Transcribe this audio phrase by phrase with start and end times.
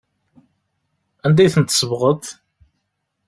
[1.25, 2.23] Anda ay ten-tsebɣeḍ?